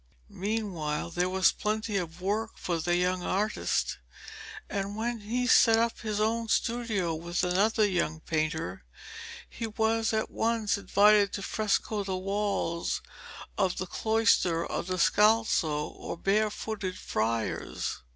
Meanwhile 0.33 1.11
there 1.11 1.29
was 1.29 1.51
plenty 1.51 1.95
of 1.97 2.21
work 2.21 2.57
for 2.57 2.79
the 2.79 2.95
young 2.95 3.21
artist, 3.21 3.99
and 4.67 4.95
when 4.95 5.19
he 5.19 5.45
set 5.45 5.77
up 5.77 5.99
his 5.99 6.19
own 6.19 6.47
studio 6.47 7.13
with 7.13 7.43
another 7.43 7.87
young 7.87 8.19
painter, 8.21 8.83
he 9.47 9.67
was 9.67 10.11
at 10.11 10.31
once 10.31 10.75
invited 10.75 11.31
to 11.33 11.43
fresco 11.43 12.03
the 12.03 12.17
walls 12.17 13.03
of 13.59 13.77
the 13.77 13.85
cloister 13.85 14.65
of 14.65 14.87
the 14.87 14.97
Scalzo, 14.97 15.89
or 15.89 16.17
bare 16.17 16.49
footed 16.49 16.97
friars. 16.97 18.01